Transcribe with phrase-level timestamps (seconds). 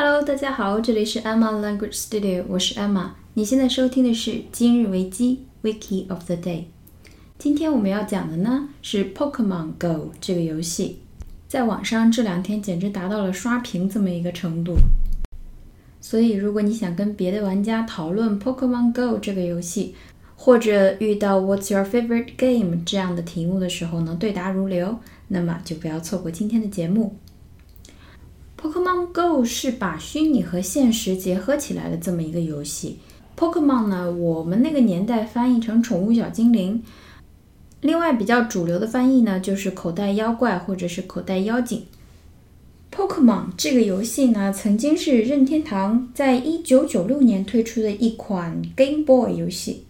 [0.00, 3.08] Hello，大家好，这里是 Emma Language Studio，我是 Emma。
[3.34, 6.66] 你现在收听的是今日维基 Wiki of the Day。
[7.36, 11.00] 今天我们要讲的呢是 Pokemon Go 这个游戏，
[11.48, 14.76] 在网上这两天简直达到了刷屏这么一个程度。
[16.00, 19.96] 所以，如果你想跟别的玩家讨论 Pokemon Go 这个游戏，
[20.36, 27.16] 或者遇到 What's your favorite game 这样的题目的时候呢，对答如流，那么就不要错过今天的节目。
[28.60, 32.98] Pokemon Go 是把虚拟和现实结合起来的这么一个游戏。
[33.36, 36.82] Pokemon 呢，我们那个年代翻译成宠物小精灵。
[37.80, 41.84] 另外比较主流的翻译呢，就是口袋妖怪或者是口袋妖精。
[42.92, 49.84] Pokemon 这个游戏呢，曾经是任天堂在一九九六年推出的一款 Game Boy 游戏，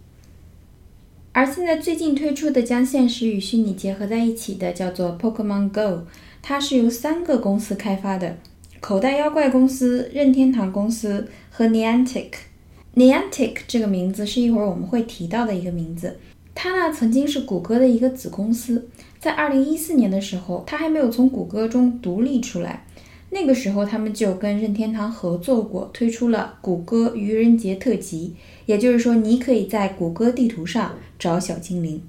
[1.33, 6.05] 而现在最近推出的将现实与虚拟结合在一起的叫做 Pokemon Go，
[6.43, 8.37] 它是由三个公司开发的：
[8.81, 12.31] 口袋妖怪公司、任天堂公司和 Niantic。
[12.95, 16.19] Niantic 这个名字是一会儿我们会提到的一个名字。
[16.55, 22.85] 它呢曾经是谷歌的一个子公司，在二零一四年的时候，它还没有从谷歌中独立出来。
[23.31, 28.37] 那个时候，他们就跟任天堂合作过，推出了谷歌愚人节特辑。
[28.67, 32.01] 也就是说，你可以在谷歌地图上找小精灵。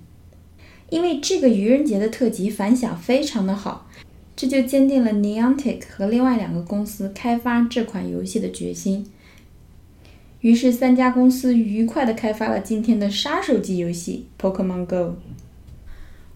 [0.90, 3.88] 因为这个愚人节的特辑反响非常的好，
[4.40, 9.06] 这就坚定了 Niantic 和另外两个公司开发这款游戏的决心。
[10.40, 14.96] 于是，三家公司愉快地开发了今天的杀手级游戏《Pokemon Go》。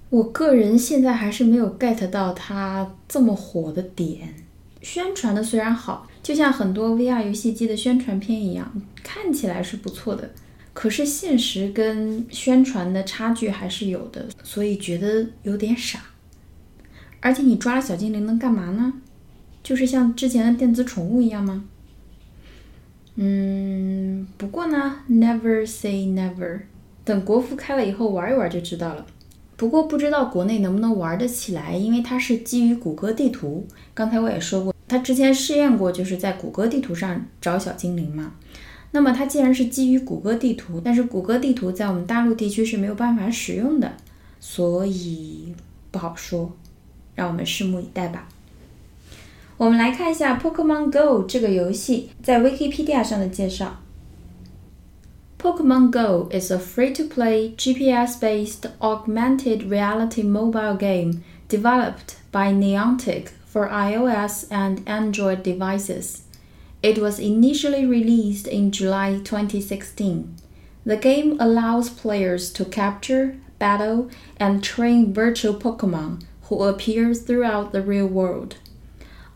[0.10, 4.34] 我个人现在还是没有 get 到它这么火的点。
[4.82, 10.30] 宣传的虽然好，就像很多 VR 游戏机的宣传片一样，看起来是不错的，
[10.74, 16.02] 可是现实跟宣传的差距还是有的，所以觉得有点傻。
[17.24, 18.92] 而且你抓了小精灵能干嘛呢？
[19.64, 21.64] 就是像之前的电子宠物一样吗？
[23.16, 26.60] 嗯，不过呢，Never say never，
[27.06, 29.06] 等国服开了以后玩一玩就知道了。
[29.56, 33.66] 不过不知道国内能不能玩得起来，因为它是基于谷歌地图。
[33.94, 38.34] 刚才我也说过，它之前试验过，就是在谷歌地图上找小精灵嘛。
[38.92, 43.94] 那么它既然是基于谷歌地图，但是谷歌地图在我们大陆地区是没有办法使用的，
[44.42, 45.54] 所以
[45.90, 46.54] 不好说，
[47.15, 48.29] 让我们拭目以待吧。
[49.57, 53.79] 我们来看一下《Pokemon Go》这个游戏在 Wikipedia 上的介绍。
[55.39, 64.83] Pokemon Go is a free-to-play GPS-based augmented reality mobile game developed by Niantic for iOS and
[64.87, 66.23] Android devices.
[66.83, 70.37] It was initially released in July 2016.
[70.85, 77.81] The game allows players to capture, battle, and train virtual Pokemon who appear throughout the
[77.83, 78.57] real world.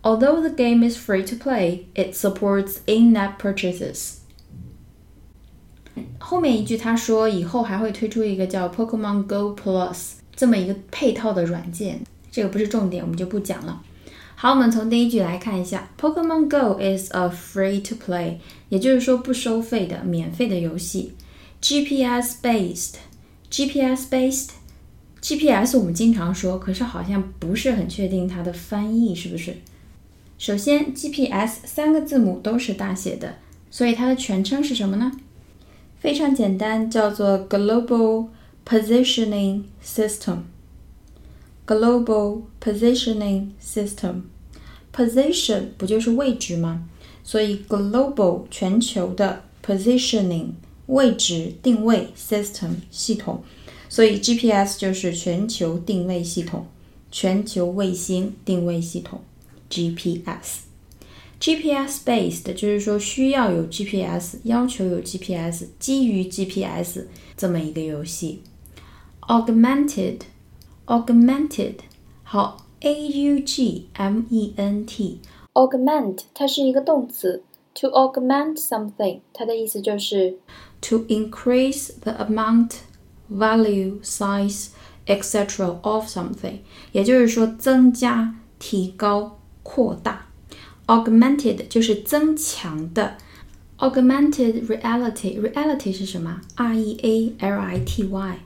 [0.03, 4.19] Although the game is free to play, it supports in-app purchases.
[6.19, 13.83] 后面一句他说，以后还会推出一个叫 Pokemon Go Plus 这么一个配套的软件，这个不是重点，我们就不讲了。
[14.35, 18.39] 好，我们从第一句来看一下，Pokemon Go is a free to play，
[18.71, 21.15] 也就是说不收费的、免费的游戏。
[21.61, 24.09] GPS based，GPS
[25.22, 29.58] GPS 我们经常说，可是好像不是很确定它的翻译是不是。
[30.38, 33.36] 首先，GPS 三个字母都是大写的，
[33.72, 35.12] 所以它的全称是什么呢？
[36.00, 38.28] 非常简单，叫做 Global
[38.66, 40.42] Positioning System。
[41.66, 44.22] Global Positioning System。
[44.96, 46.88] Position 不就是位置吗？
[47.24, 50.52] 所以 Global 全球的 Positioning
[50.86, 53.44] 位置定位 System 系统，
[53.90, 56.66] 所以 GPS 就是全球定位系统，
[57.12, 59.22] 全球卫星定位系统。
[59.70, 67.06] GPS，GPS based 就是说需要有 GPS，要求有 GPS，基于 GPS
[67.36, 68.42] 这么一个游戏。
[69.22, 71.76] Augmented，Augmented，
[72.24, 80.38] 好，A U G M E N T，Augment 它是一个动词，to augment something，它的意思就是
[80.80, 82.76] to increase the amount、
[83.29, 84.69] value、size
[85.07, 85.79] etc.
[85.83, 86.59] of something，
[86.93, 89.39] 也就是说增加、提高。
[89.65, 90.27] 扩大，
[90.89, 93.17] augmented 就是增强的，
[93.79, 96.41] augmented reality，reality 是什么？
[96.57, 98.39] R E A L I T Y，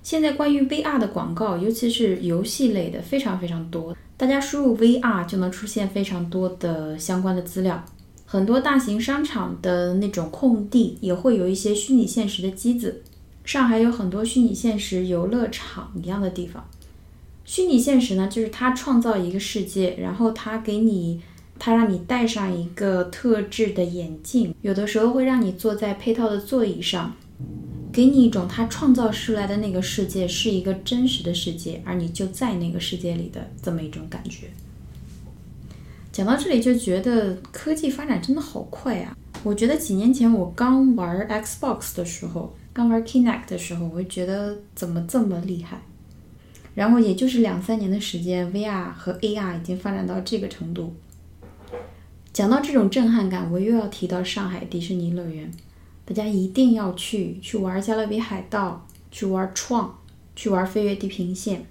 [0.02, 3.96] 现在关于 VR 的广告，尤其是游戏类的，非常非常多。
[4.17, 7.83] 大家输入 VR 就能出现非常多的相关的资料。
[8.25, 13.03] 很多大型商场的那种空地也会有一些虚拟现实的机子。
[13.43, 16.67] 上海有很多虚拟现实游乐场一样的地方。
[17.43, 21.21] 虚拟现实呢，就是它创造一个世界，然后它给你，
[21.59, 27.13] 它让你戴上一个特制的眼镜，有的时候会让你坐在配套的座椅上，
[27.95, 34.47] 给你一种他创造出来的那个世界是一个真实的世界，而你就在那个世界里的这么一种感觉。
[36.11, 39.15] 讲到这里就觉得科技发展真的好快啊！
[39.43, 45.81] 我觉得几年前我刚玩 Xbox 的时候，刚玩 Kinect 的时候，我就觉得怎么这么厉害。
[46.73, 50.93] 然后也就是两三年的时间，VR 和 AR 已经发展到这个程度。
[52.33, 55.49] 讲到这种震撼感，我又要提到上海迪士尼乐园，
[56.05, 59.99] 大家一定要去去玩加勒比海盗，去玩创，
[60.35, 61.65] 去玩飞越地平线。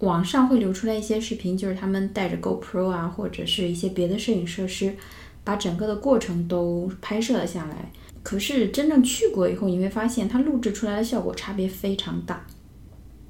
[0.00, 4.94] 网上会流出来一些视频，就是他们带着 GoPro 啊，或者是一些别的摄影设施，
[5.42, 7.90] 把整个的过程都拍摄了下来。
[8.22, 12.46] 可是真正去过以后，你会发现它录制出来的效果差别非常大。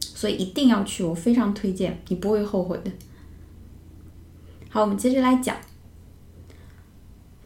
[0.00, 2.90] 所以一定要去，我非常推荐，你不会后悔的。
[4.68, 5.56] 好，我们接着来讲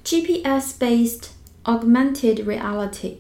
[0.03, 1.25] ，GPS-based
[1.64, 3.16] augmented reality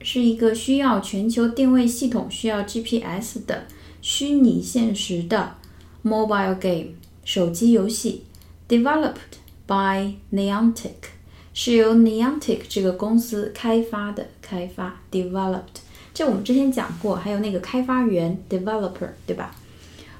[0.00, 3.66] 是一个需要全球定位系统、需要 GPS 的
[4.00, 5.56] 虚拟现实的
[6.02, 8.24] mobile game 手机游戏，
[8.68, 11.10] developed by Niantic，
[11.52, 15.82] 是由 Niantic 这个公司开发的，开发 developed。
[16.14, 19.54] 这我们之前讲过，还有那个开发员 developer，对吧？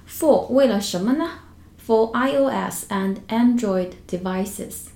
[0.09, 1.29] For 为了什么呢？
[1.87, 4.89] For iOS and Android devices，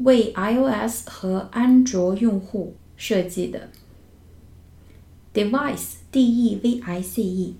[0.00, 3.68] 为 iOS 和安卓用户设计的。
[5.32, 7.54] Device，D E V I C E，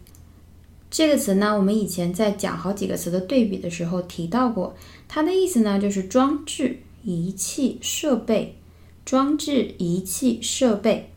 [0.91, 4.75] 这个词呢，我们以前在讲好几个词的对比的时候提到过，
[5.07, 8.57] 它的意思呢就是装置、仪器、设备，
[9.05, 11.13] 装置、仪器、设备。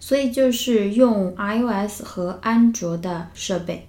[0.00, 3.86] 所以就是用 iOS 和安卓的设备。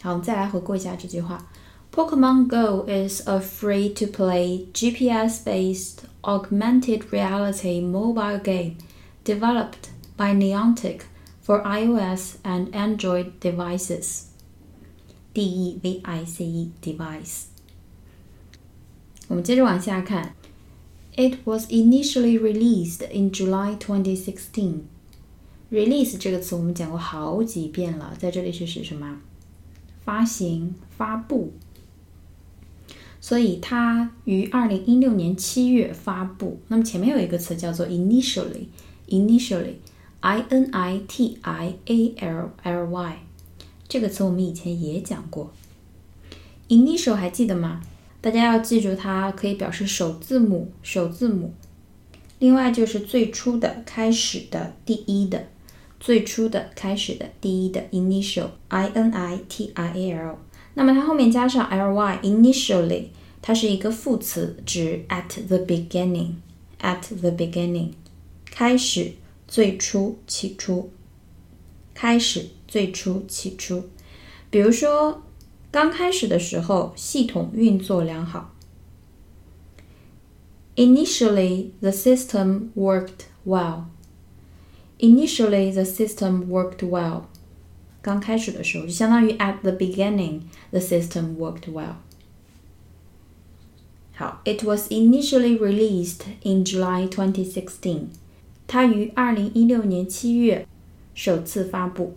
[0.00, 1.48] 好，我们再来回顾一下这句话
[1.91, 8.77] ：Pokemon Go is a free-to-play GPS-based augmented reality mobile game
[9.23, 11.01] developed by Niantic
[11.41, 14.25] for iOS and Android devices.
[15.33, 17.45] D E V I C E device。
[19.27, 20.33] 我们接着往下看。
[21.15, 24.81] It was initially released in July 2016.
[25.71, 29.19] Release 这个词我们讲过好几遍了，在这里是指什么？
[30.03, 31.53] 发行、发布。
[33.22, 36.60] 所以它于二零一六年七月发布。
[36.66, 43.18] 那么前面有一个词叫做 initially，initially，i n i t i a l l y，
[43.88, 45.52] 这个词我们以前也讲过。
[46.68, 47.80] Initial 还记得吗？
[48.20, 51.54] 大家要记住，它可以表示首字母，首字母。
[52.40, 55.46] 另外就是最初的、开始的、第一的。
[56.00, 60.38] 最初的、开始的、第一的 initial，i n i t i a l，
[60.73, 63.05] 那么它后面加上 l y，initially，
[63.41, 67.91] 它是一个副词，指 at the beginning，at the beginning，
[68.45, 69.13] 开始、
[69.47, 70.91] 最初、起初，
[71.93, 73.89] 开始、最初、起初。
[74.49, 75.23] 比如说，
[75.71, 78.53] 刚开始的时候，系统运作良好。
[80.75, 83.85] Initially, the system worked well.
[84.99, 87.23] Initially, the system worked well.
[88.01, 90.41] 刚开始的时候，就相当于 at the beginning
[90.71, 91.95] the system worked well。
[94.13, 98.05] 好，It was initially released in July 2016。
[98.65, 100.67] 它于二零一六年七月
[101.13, 102.15] 首次发布。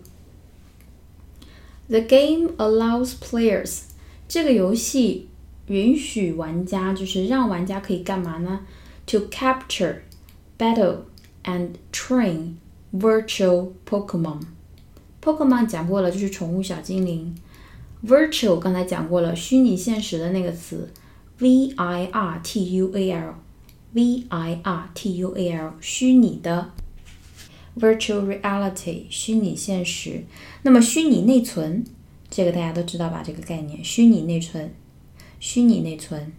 [1.87, 3.81] The game allows players。
[4.27, 5.27] 这个游戏
[5.67, 8.61] 允许玩家，就是让玩家可以干嘛呢？
[9.07, 9.97] To capture,
[10.57, 10.99] battle,
[11.43, 12.55] and train
[12.93, 14.43] virtual Pokemon。
[15.26, 17.34] Pokemon 讲过了，就是宠物小精灵。
[18.06, 20.88] Virtual 刚才讲过了，虚拟现实的那个词
[21.38, 26.70] ，V I R T U A L，V I R T U A L，虚拟的。
[27.76, 30.22] Virtual reality，虚拟现实。
[30.62, 31.84] 那么虚拟内存，
[32.30, 33.24] 这个大家都知道吧？
[33.26, 34.72] 这个概念，虚拟内存，
[35.40, 36.32] 虚拟内存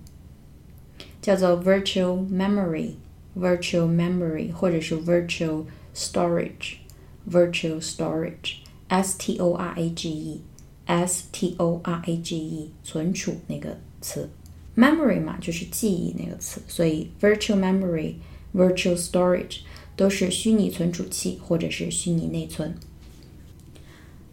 [1.22, 8.54] 叫做 virtual memory，virtual memory，或者是 virtual storage，virtual storage
[8.90, 10.40] Storage,
[10.88, 14.30] storage，存储那个词
[14.76, 19.60] ，memory 嘛，就是记忆那个词，所以 virtual memory，virtual storage。
[19.98, 22.76] 都是虚拟存储器或者是虚拟内存。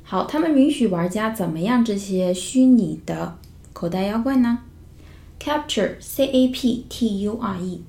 [0.02, 3.38] 好，他们允许玩家怎么样这些虚拟的
[3.72, 4.58] 口袋妖怪呢
[5.40, 7.82] ？Capture，C A P T U R E，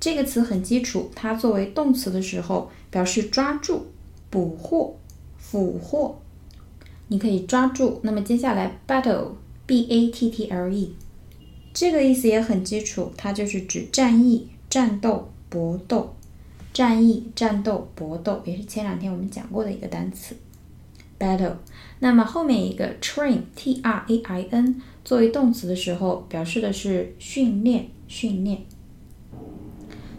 [0.00, 3.88] 这个词很基础，它作为动词的时候表示抓住、
[4.30, 4.96] 捕获、
[5.50, 6.20] 俘获。
[7.08, 8.00] 你可以抓住。
[8.02, 10.94] 那么接下来，Battle，B A T T L E，
[11.74, 16.14] 这个意思也很基础，它就是指战役、战斗、搏斗。
[16.72, 20.36] 战役、战斗、搏斗，也是前两天我们讲过的一个单词
[21.18, 21.56] ，battle。
[21.98, 28.62] 那么后面一个 train，t r a i n，作为动词的时候，表示的是训练、训练。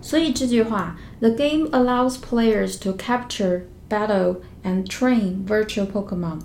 [0.02, 6.43] 所以这句话，the game allows players to capture, battle, and train virtual Pokemon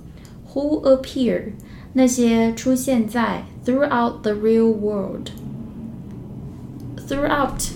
[0.53, 1.53] who appear，
[1.93, 7.71] 那些出现在 throughout the real world，throughout。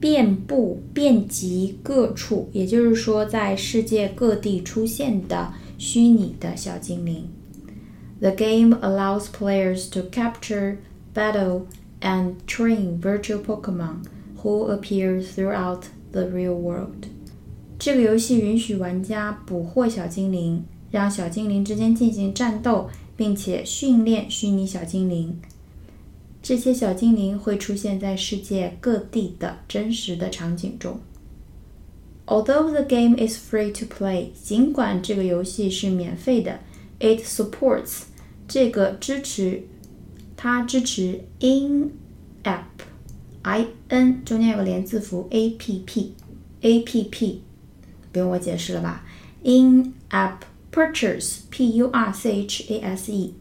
[0.00, 7.28] 遍布、遍及各处，也就是说，在世界各地出现的虚拟的小精灵。
[8.20, 10.78] The game allows players to capture,
[11.14, 11.66] battle,
[12.00, 14.06] and train virtual Pokemon
[14.42, 17.06] who appear throughout the real world.
[17.79, 25.39] 这个游戏允许玩家捕获小精灵，让小精灵之间进行战斗，并且训练虚拟小精灵。
[26.41, 30.99] 这些小精灵会出现在世界各地的真实的场景中。
[32.25, 36.59] Although the game is free to play，尽管这个游戏是免费的
[36.99, 38.03] ，it supports
[38.47, 39.63] 这个支持，
[40.35, 42.57] 它支持 in-app，i
[43.89, 47.41] n 中间有个连字符 a p p，a p p
[48.16, 49.04] 不用我解释了吧？
[49.42, 50.38] in-app
[50.72, 53.34] purchase，p u r c h a s e。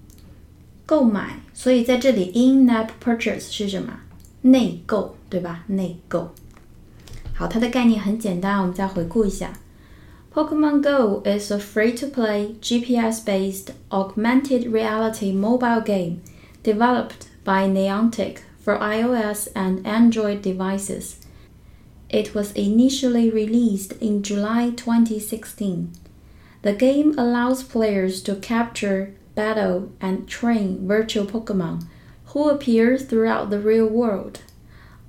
[0.86, 4.00] 购买，所以在这里，in-app purchase 是什么？
[4.42, 5.64] 内购，对吧？
[5.68, 6.34] 内购。
[7.34, 9.54] 好，它的概念很简单，我们再回顾一下。
[10.34, 16.22] Pokemon Go is a free-to-play GPS-based augmented reality mobile game
[16.64, 21.16] developed by Niantic for iOS and Android devices.
[22.10, 25.92] It was initially released in July 2016.
[26.62, 31.84] The game allows players to capture battle, and train virtual Pokemon
[32.34, 34.40] who appear throughout the real world.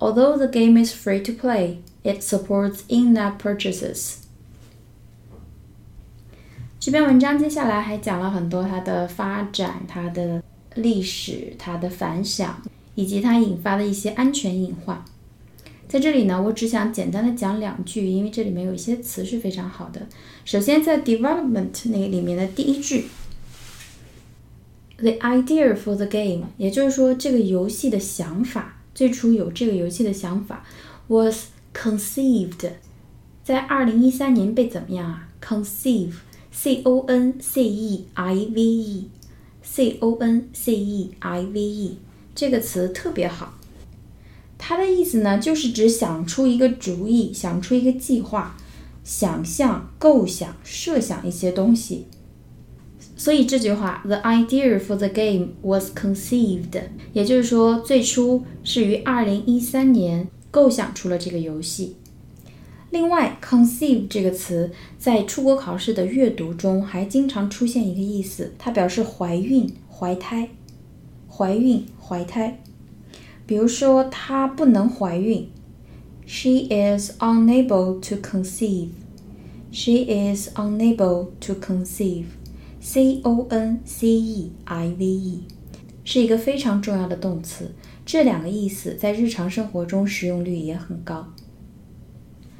[0.00, 4.18] Although the game is free to play, it supports in-app purchases.
[6.80, 10.42] 这篇文章接下来还讲了很多它的发展、它的
[10.74, 12.56] 历史、它的反响，
[12.96, 15.04] 以及它引发的一些安全隐患。
[15.87, 20.05] 在这里呢，我只想简单的讲两句，因为这里面有一些词是非常好的。
[20.43, 23.05] 首先，在 development 那里面的第一句
[24.97, 30.65] The idea for the game，也就是说，这个游戏的想法，最初有这个游戏的想法
[31.07, 32.71] ，was conceived，
[33.43, 41.97] 在二零一三年被怎么样啊？conceive，c o n c e i v e，c o n c e i v e，
[42.35, 43.56] 这个词特别好。
[44.69, 48.57] 它的意思呢，就是指想出一个主意，想出一个计划，
[49.01, 52.07] 想象、构想、设想一些东西。
[53.15, 56.81] 所以这句话，the idea for the game was conceived，
[57.13, 61.95] 也就是说，最初是于二零一三年构想出了这个游戏。
[62.89, 70.49] 另外，conceive 这个词在出国考试的阅读中还经常出现一个意思，它表示怀孕、怀胎、
[71.29, 72.61] 怀孕、怀胎。
[73.47, 75.49] 比如说，她不能怀孕
[76.27, 82.25] ，she is unable to conceive，she is unable to conceive。
[82.81, 85.43] c o n c e i v e，
[86.03, 87.73] 是一个非常重要的动词。
[88.05, 91.27] 这两个意思在日常生活中使用率也很高。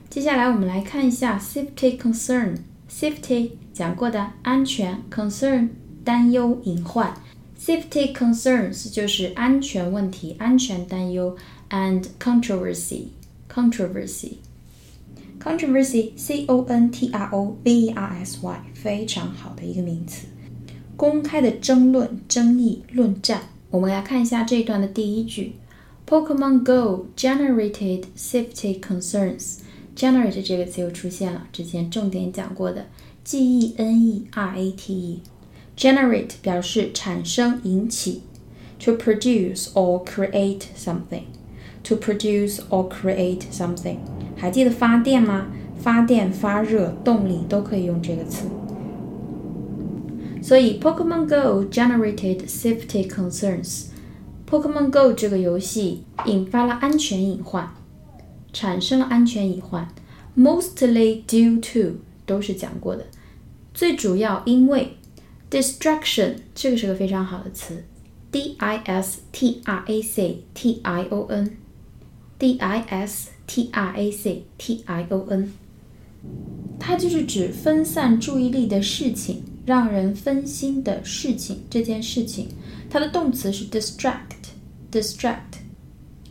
[0.09, 2.55] 接下来我们来看一下 safety concern。
[2.89, 5.69] safety 讲过的安全，concern
[6.03, 7.13] 担忧、隐患。
[7.66, 11.36] safety concerns 就是安全问题、安全担忧，
[11.70, 13.04] and controversy
[13.52, 14.32] controversy
[15.40, 20.26] controversy c o n t r o v e r s y 非常好的一个名词，
[20.96, 23.42] 公开的争论、争议、论战。
[23.70, 25.54] 我们来看一下这一段的第一句：
[26.06, 32.86] Pokemon Go generated safety concerns。generate 这个词又出现了，之前重点讲过的
[33.24, 35.20] g e n e r a t e。
[35.76, 38.22] generate 表示产生、引起，
[38.78, 43.96] to produce or create something。to produce or create something，
[44.36, 45.48] 还记得发电吗？
[45.80, 48.46] 发电、发热、动力都可以用这个词。
[50.40, 57.68] 所以，Pokemon Go generated safety concerns。Pokemon Go 这个游戏引发了安全隐患，
[58.52, 59.88] 产生了安全隐患。
[60.36, 63.06] Mostly due to 都是讲过的，
[63.74, 64.96] 最主要因为
[65.50, 67.84] distraction 这个是个非常好的词，
[68.30, 74.10] d i s t r a c t i o n，d i s t r a
[74.10, 75.52] c t i o n，
[76.78, 79.44] 它就是指分散注意力的事情。
[79.64, 82.48] 让人分心的事情，这件事情，
[82.90, 85.60] 它的动词是 distract，distract。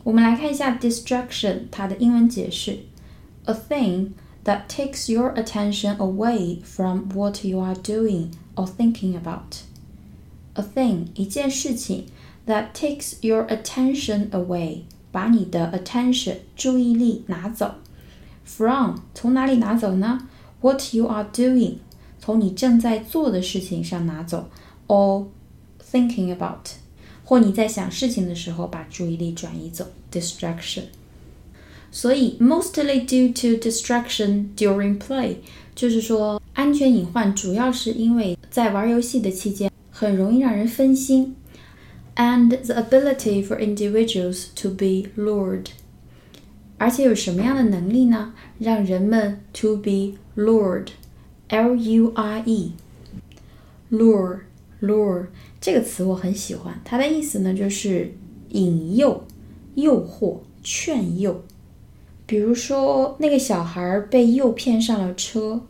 [0.04, 2.80] 我们来看一下 distraction 它的英文解释：
[3.44, 4.10] a thing
[4.44, 12.06] that takes your attention away from what you are doing or thinking about。a thing 一件事情
[12.46, 17.76] that takes your attention away，把你的 attention 注意力拿走，
[18.44, 20.28] from 从哪里拿走呢？
[20.60, 21.76] what you are doing
[22.20, 24.48] 从你正在做的事情上拿走，
[24.88, 25.26] or
[25.90, 26.68] thinking about，
[27.24, 30.84] 或你在想事情的时候把注意力转移走，distraction。
[31.90, 35.36] 所以，mostly due to distraction during play，
[35.74, 41.34] 就是说 安全隐患主要是因为在玩游戏的期间很容易让人分心，
[42.16, 45.66] and the ability for individuals to be lured，
[46.78, 48.34] 而且有什么样的能力呢？
[48.58, 52.42] 让人们 to be lured。L U R
[53.90, 55.26] E，lure，lure
[55.60, 58.14] 这个词我很喜欢，它的意思呢就是
[58.50, 59.26] 引诱、
[59.74, 61.44] 诱惑、劝诱。
[62.24, 65.60] 比如说，那个小孩被诱骗上了车。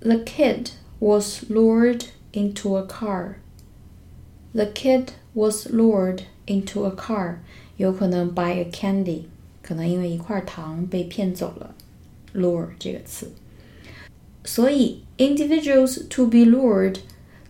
[0.00, 3.36] The kid was lured into a car.
[4.52, 7.38] The kid was lured into a car.
[7.76, 9.22] 有可能 by a candy，
[9.62, 11.74] 可能因为一块糖被骗走了。
[12.34, 13.30] lure 这个词。
[14.44, 16.98] 所以，individuals to be lured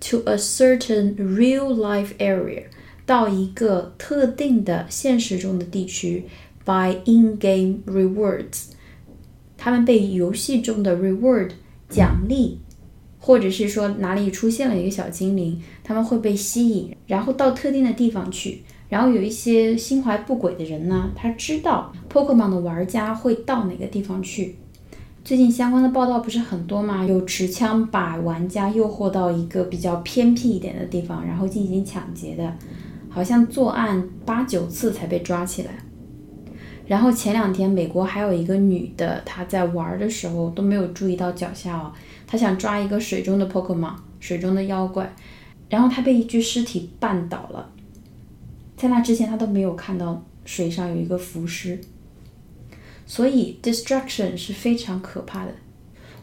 [0.01, 2.65] to a certain real life area，
[3.05, 6.25] 到一个特定的现实中的地区，
[6.65, 8.67] by in-game rewards，
[9.57, 11.51] 他们被游戏中的 reward
[11.90, 12.60] 奖励，
[13.20, 18.64] 或者是说哪里出现了一个小精灵，他们会被吸引，然后到特定的地方去。
[18.88, 24.56] 然后有一些心怀不轨的人呢，他知道 Pokemon 的玩家会到哪个地方去。
[25.24, 27.06] 最近相关的报道不是很多吗？
[27.06, 32.52] 有持枪把玩家诱惑到一个比较偏僻一点的地方，然后进行抢劫的，
[33.10, 35.72] 好像作案八九次才被抓起来。
[36.90, 41.94] 然后前两天美国还有一个女的，她在玩的时候都没有注意到脚下哦，
[42.26, 45.14] 她想抓一个水中的 Pokemon，水中的妖怪，
[45.70, 47.70] 然后她被一具尸体绊倒了。
[48.76, 51.80] 在那之前，她都没有看到水上有一个浮尸。
[53.06, 55.54] 所以，destruction 是非常可怕的。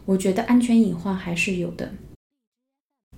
[0.03, 1.89] 我觉得安全隐患还是有的。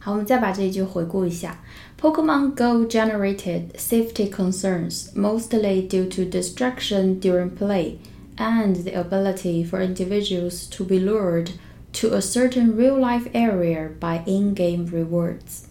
[0.04, 1.64] 好，我们再把这一句回顾一下：
[1.98, 7.94] Pokemon Go generated safety concerns mostly due to distraction during play
[8.37, 11.52] and the ability for individuals to be lured
[11.94, 15.62] to a certain real-life area by in-game rewards。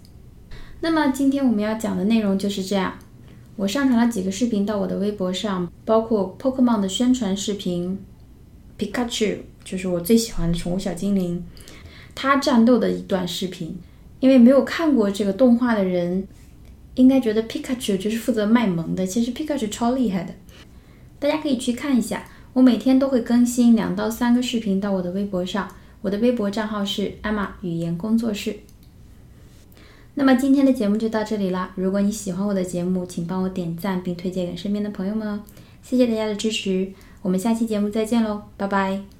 [0.79, 2.97] 那么今天我们要讲的内容就是这样。
[3.55, 7.99] 我上传了几个视频到我的微博上，包括 Pokemon 的宣传视频，
[8.79, 11.45] Pikachu 就是我最喜欢的宠物小精灵，
[12.15, 13.77] 它战斗的一段视频。
[14.20, 16.26] 因为没有看过这个动画的人，
[16.94, 20.34] 应该觉得 Pikachu 就是负责卖萌的，其实 Pikachu 超厉害的，
[21.18, 22.24] 大家可以去看一下。
[22.54, 25.68] 我每天都会更新两到三个视频到我的微博上，
[26.02, 28.56] 我的微博账号是 Emma 语言工作室。
[30.14, 31.70] 那么今天的节目就到这里啦！
[31.76, 35.40] 如果你喜欢我的节目，请帮我点赞并推荐给身边的朋友们哦。
[35.80, 39.17] 谢谢大家的支持，我们下期节目再见喽，拜拜。